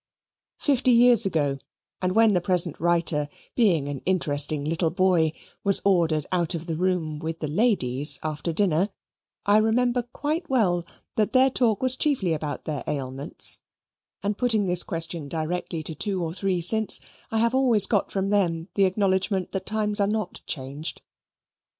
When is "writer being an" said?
2.79-4.01